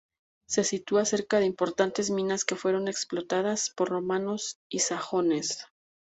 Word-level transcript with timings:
Se 0.47 0.63
sitúa 0.63 1.05
cerca 1.05 1.37
de 1.39 1.45
importantes 1.45 2.09
minas 2.09 2.43
que 2.43 2.55
fueron 2.55 2.87
explotadas 2.87 3.69
por 3.69 3.89
romanos 3.89 4.57
y 4.67 4.79
sajones. 4.79 5.67